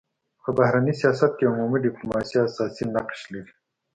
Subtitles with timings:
[0.43, 3.53] په بهرني سیاست کي عمومي ډيپلوماسي اساسي نقش لري.